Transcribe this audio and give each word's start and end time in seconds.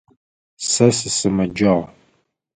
Сэ 0.69 0.85
сысымэджагъ. 0.97 1.85